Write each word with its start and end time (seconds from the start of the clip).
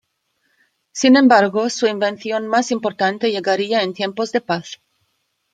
Sin 0.93 1.15
embargo, 1.15 1.69
su 1.69 1.85
invención 1.85 2.47
más 2.47 2.71
importante 2.71 3.29
llegaría 3.31 3.83
en 3.83 3.93
tiempos 3.93 4.31
de 4.31 4.41
paz. 4.41 4.81